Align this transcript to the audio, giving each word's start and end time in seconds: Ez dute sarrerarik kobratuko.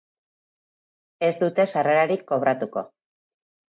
Ez 1.29 1.31
dute 1.43 1.69
sarrerarik 1.75 2.29
kobratuko. 2.35 2.89